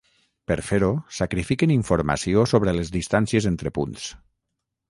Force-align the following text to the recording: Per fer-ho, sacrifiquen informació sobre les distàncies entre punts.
Per 0.51 0.55
fer-ho, 0.69 0.87
sacrifiquen 1.17 1.75
informació 1.75 2.47
sobre 2.55 2.75
les 2.81 2.93
distàncies 2.99 3.49
entre 3.55 3.77
punts. 3.81 4.09